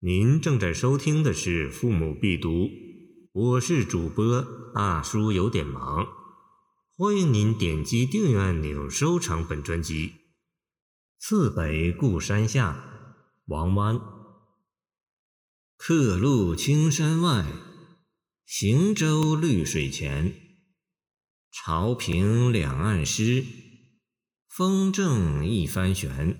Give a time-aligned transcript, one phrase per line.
[0.00, 2.50] 您正在收听的是《父母必读》，
[3.32, 6.06] 我是主播大叔，有点忙。
[6.94, 10.12] 欢迎您点击订阅按钮，收藏本专辑。
[11.18, 12.84] 次北固山下，
[13.46, 13.98] 王湾。
[15.78, 17.46] 客路青山外，
[18.44, 20.34] 行舟绿水前。
[21.50, 23.42] 潮平两岸湿，
[24.46, 26.38] 风正一帆悬。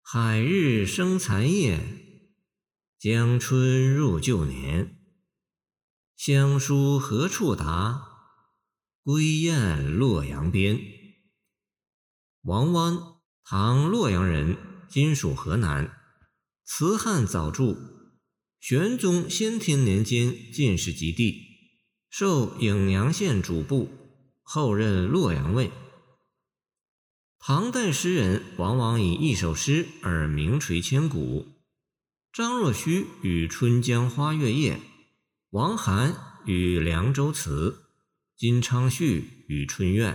[0.00, 2.01] 海日生残夜。
[3.02, 4.96] 江春入旧年，
[6.14, 8.00] 乡书何处达？
[9.02, 10.78] 归雁洛阳边。
[12.42, 12.96] 王湾，
[13.42, 14.56] 唐洛阳人，
[14.88, 15.92] 今属河南，
[16.62, 17.76] 词汉早著。
[18.60, 21.42] 玄宗先天年间进士及第，
[22.08, 23.90] 授颍阳县主簿，
[24.42, 25.72] 后任洛阳尉。
[27.40, 31.60] 唐代诗人往往以一首诗而名垂千古。
[32.32, 34.76] 张若虚与《春江花月夜》，
[35.50, 36.16] 王涵
[36.46, 37.70] 与《凉州词》，
[38.38, 40.14] 金昌绪与《春怨》，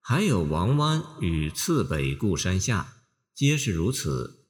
[0.00, 2.96] 还有王湾与《次北固山下》，
[3.36, 4.48] 皆是如此。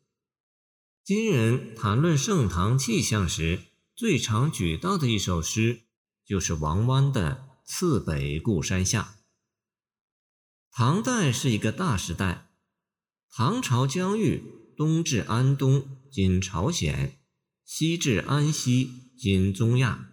[1.04, 3.64] 今人谈论盛唐气象时，
[3.94, 5.82] 最常举到的一首诗，
[6.24, 9.16] 就是王湾的《次北固山下》。
[10.70, 12.48] 唐代是一个大时代，
[13.28, 14.42] 唐朝疆域
[14.78, 15.98] 东至安东。
[16.08, 17.18] 今朝鲜，
[17.64, 20.08] 西至安西，今中亚，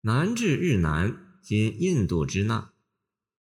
[0.00, 2.72] 南至日南，今印度支那，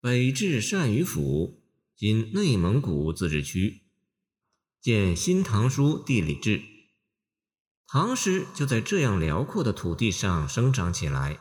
[0.00, 1.62] 北至单于府，
[1.94, 3.82] 今内蒙古自治区。
[4.80, 6.58] 见《新唐书地理志》，
[7.86, 11.38] 唐诗就在这样辽阔的土地上生长起来。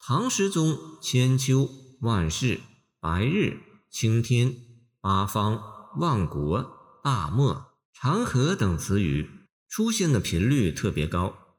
[0.00, 1.70] 唐诗中“千秋
[2.02, 2.60] ”“万世
[2.98, 4.56] ”“白日”“青天
[5.00, 5.62] ”“八方
[6.00, 9.30] ”“万国”“大漠”“长河”等词语。
[9.66, 11.56] 出现的频率特别高，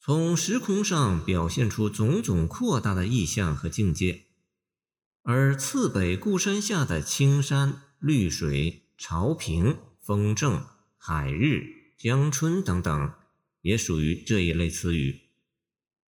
[0.00, 4.24] 从时空上表现出种种扩大的意象和境界。
[5.22, 10.66] 而次北固山下的青山绿水、潮平风正、
[10.98, 13.12] 海日江春等等，
[13.60, 15.20] 也属于这一类词语。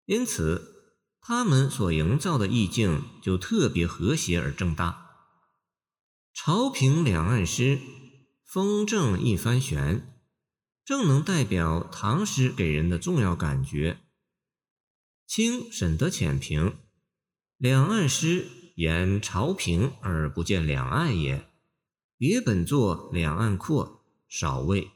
[0.05, 5.27] 因此，他们所营造的意境就特别和谐而正大。
[6.33, 7.79] 潮平两岸诗，
[8.47, 10.13] 风正一帆悬。
[10.85, 13.99] 正能代表唐诗给人的重要感觉。
[15.25, 16.77] 清沈德潜平，
[17.57, 18.47] 两岸诗
[18.77, 21.45] 言潮平而不见两岸也。
[22.17, 24.91] 别本作两岸阔，少谓。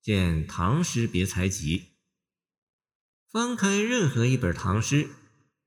[0.00, 1.96] 见唐诗别才集。
[3.32, 5.10] 翻开任何一本唐诗，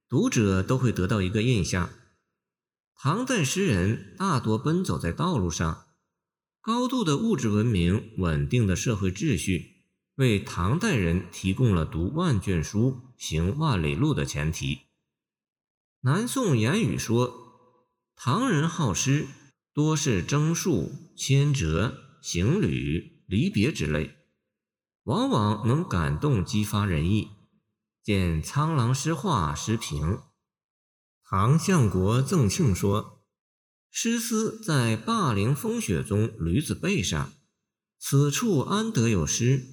[0.07, 1.89] 读者都会得到一个印象：
[2.95, 5.87] 唐代诗人大多奔走在道路上。
[6.67, 9.85] 高度的物质文明、稳定的社会秩序，
[10.16, 14.79] 为唐代人提供了读万卷书、行万里路的前提。
[16.01, 17.33] 南宋言语说，
[18.17, 19.27] 唐人好诗，
[19.73, 24.17] 多是征戍、迁折、行旅、离别之类，
[25.03, 27.29] 往往能感动激发人意。
[28.03, 30.19] 见《苍狼诗话》诗评。
[31.23, 33.16] 唐相国赠庆说。
[34.00, 37.34] 诗思在霸陵风雪中驴子背上，
[37.97, 39.66] 此处安得有诗？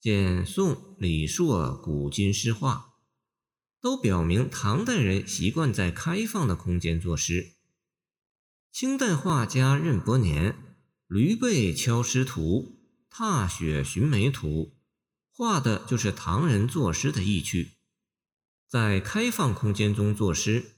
[0.00, 2.94] 见宋李硕古今诗话，
[3.82, 7.56] 都表明唐代人习惯在开放的空间作诗。
[8.72, 10.52] 清代画家任伯年
[11.06, 12.78] 《驴背敲诗图》
[13.14, 14.48] 《踏雪寻梅图》，
[15.30, 17.72] 画的就是唐人作诗的意趣。
[18.66, 20.76] 在开放空间中作诗，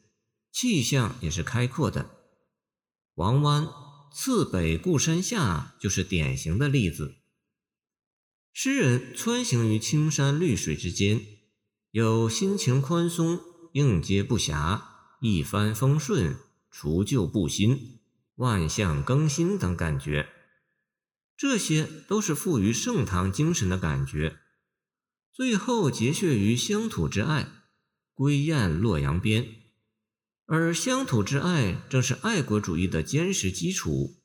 [0.50, 2.16] 气象也是开阔的。
[3.14, 3.68] 王湾
[4.12, 7.16] 次北固山下就是典型的例子。
[8.52, 11.20] 诗人穿行于青山绿水之间，
[11.90, 13.40] 有心情宽松、
[13.72, 14.82] 应接不暇、
[15.20, 16.36] 一帆风顺、
[16.70, 18.00] 除旧布新、
[18.36, 20.28] 万象更新等感觉，
[21.36, 24.38] 这些都是富于盛唐精神的感觉。
[25.32, 27.48] 最后结穴于乡土之爱，
[28.14, 29.59] 归雁洛阳边。
[30.52, 34.20] 而乡土之爱正是爱国主义的坚实基础。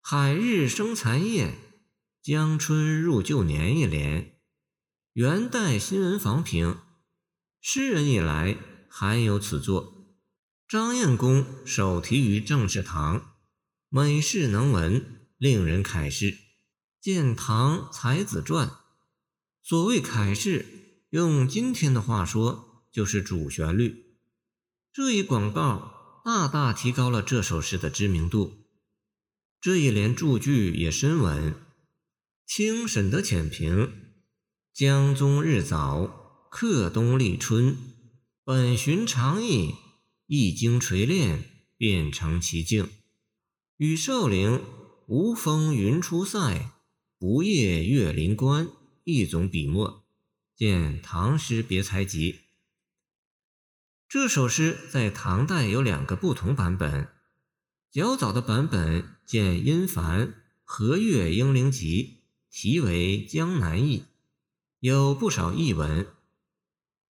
[0.00, 1.54] 海日生残夜，
[2.20, 4.40] 江春入旧年一联，
[5.12, 6.80] 元代新闻房评，
[7.60, 8.56] 诗人以来
[8.88, 10.18] 罕有此作。
[10.66, 13.36] 张晏公手题于正式堂，
[13.88, 16.36] 美事能文，令人慨视。
[17.00, 18.66] 见《唐才子传》，
[19.62, 20.66] 所谓慨视，
[21.10, 24.09] 用今天的话说，就是主旋律。
[24.92, 28.64] 这一广告大大提高了这首诗的知名度。
[29.60, 31.54] 这一联注句也深稳。
[32.44, 33.92] 清沈德浅平，
[34.74, 37.76] 江宗日早，客东立春，
[38.44, 39.76] 本寻常意，
[40.26, 41.44] 一经锤炼，
[41.76, 42.88] 便成其境。
[43.76, 44.60] 与寿陵
[45.06, 46.72] “无风云出塞，
[47.16, 48.68] 不夜月临关”
[49.04, 50.04] 一种笔墨，
[50.56, 52.32] 见《唐诗别裁集》。
[54.10, 57.06] 这首诗在唐代有两个不同版本，
[57.92, 60.26] 较早的版本见殷凡
[60.64, 62.24] 《和岳英灵集》，
[62.60, 64.00] 题为《江南忆》。
[64.80, 66.08] 有不少译文：“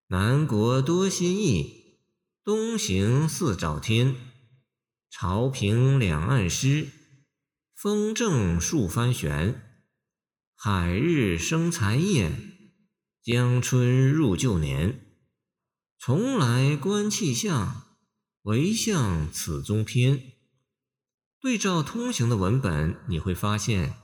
[0.08, 1.98] 南国多新意，
[2.42, 4.16] 东行似找天。
[5.10, 6.88] 潮平两岸湿，
[7.74, 9.60] 风正树帆悬。
[10.54, 12.32] 海日生残夜，
[13.22, 15.05] 江春入旧年。
[15.98, 17.96] 从来观气象，
[18.42, 20.32] 唯向此中偏。”
[21.40, 23.94] 对照通行的文本，你会发现，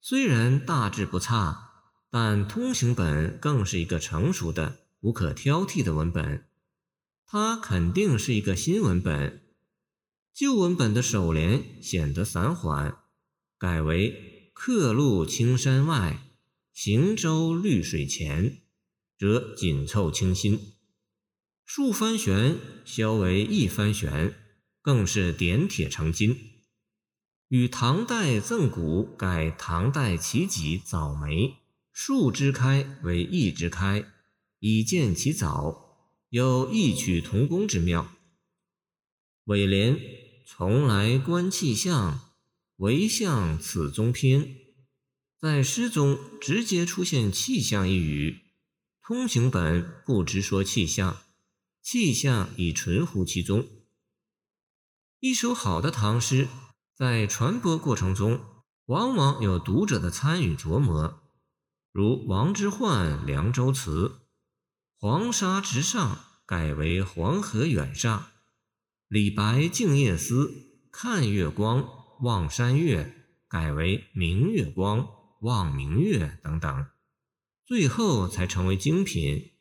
[0.00, 1.64] 虽然大致不差。
[2.08, 6.46] 但通行本更是一个成熟的、无可挑剔的文本，
[7.26, 9.42] 它肯定是一个新文本。
[10.32, 12.96] 旧文本的首联显得散缓，
[13.58, 16.30] 改为“客路青山外，
[16.72, 18.62] 行舟绿水前”，
[19.18, 20.74] 则紧凑清新。
[21.66, 24.34] “数番悬”削为“一番悬”，
[24.80, 26.52] 更是点铁成金。
[27.48, 31.56] 与唐代赠古改唐代其几早梅。
[31.92, 34.04] 数之开为一之开，
[34.58, 38.12] 以见其早，有异曲同工之妙。
[39.44, 39.98] 尾联
[40.46, 42.32] “从来观气象，
[42.76, 44.56] 唯向此中偏”，
[45.40, 48.40] 在诗中直接出现“气象”一语。
[49.02, 51.22] 通行本不直说气象，
[51.88, 53.64] 气象已存乎其中。
[55.20, 56.48] 一首好的唐诗，
[56.96, 58.40] 在传播过程中，
[58.86, 61.22] 往往有读者的参与琢磨。
[61.92, 64.08] 如王之涣《凉州词》
[64.98, 68.18] ，“黄沙直上”改为“黄河远上”；
[69.06, 70.48] 李白《静夜思》
[70.90, 71.88] ，“看月光，
[72.22, 75.08] 望山月”改为“明月光，
[75.42, 76.86] 望明月”等等，
[77.64, 79.52] 最后才成为精品。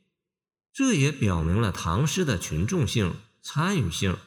[0.75, 4.17] 这也表明了唐诗的群众性、参与性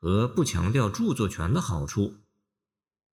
[0.00, 2.14] 和不强调著作权的好处。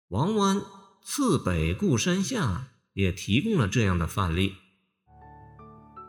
[0.08, 0.58] 王湾
[1.02, 2.66] 《次北固山下》。
[2.94, 4.54] 也提供了这样的范例。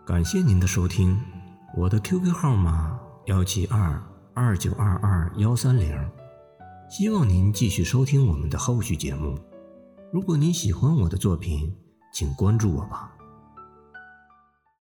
[0.06, 1.18] 感谢您的收听，
[1.77, 4.03] 我的 QQ 号码幺七二
[4.33, 6.12] 二九二二幺三零，
[6.89, 9.39] 希望您继续收听我们的后续节目。
[10.12, 11.74] 如果您喜欢我的作品，
[12.13, 13.15] 请关注我吧。